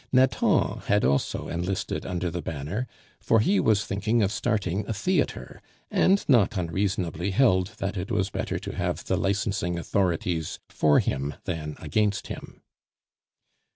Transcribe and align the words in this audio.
Nathan 0.11 0.79
had 0.87 1.05
also 1.05 1.47
enlisted 1.47 2.07
under 2.07 2.31
the 2.31 2.41
banner, 2.41 2.87
for 3.19 3.39
he 3.39 3.59
was 3.59 3.85
thinking 3.85 4.23
of 4.23 4.31
starting 4.31 4.83
a 4.87 4.95
theatre, 4.95 5.61
and 5.91 6.27
not 6.27 6.57
unreasonably 6.57 7.29
held 7.29 7.73
that 7.77 7.95
it 7.97 8.09
was 8.09 8.31
better 8.31 8.57
to 8.57 8.75
have 8.75 9.05
the 9.05 9.15
licensing 9.15 9.77
authorities 9.77 10.57
for 10.69 10.97
him 10.99 11.35
than 11.43 11.75
against 11.77 12.29
him. 12.29 12.63